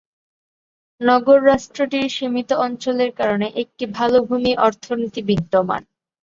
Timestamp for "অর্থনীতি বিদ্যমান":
4.67-5.81